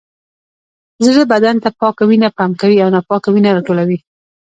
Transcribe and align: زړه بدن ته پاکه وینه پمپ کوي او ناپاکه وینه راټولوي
زړه 1.05 1.23
بدن 1.33 1.55
ته 1.63 1.69
پاکه 1.79 2.03
وینه 2.07 2.29
پمپ 2.37 2.53
کوي 2.61 2.77
او 2.83 2.89
ناپاکه 2.95 3.29
وینه 3.31 3.49
راټولوي 3.55 3.97